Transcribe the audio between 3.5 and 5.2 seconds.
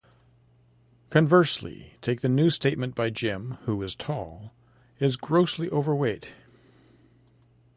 who is tall, is